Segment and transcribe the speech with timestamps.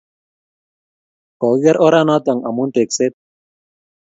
[1.41, 3.13] Kokiker oranatak amun tekset